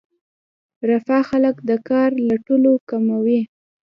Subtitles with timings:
[0.89, 3.41] رفاه خلک د کار لټولو کموي.